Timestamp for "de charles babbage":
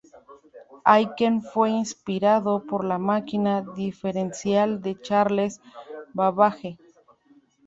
4.81-6.79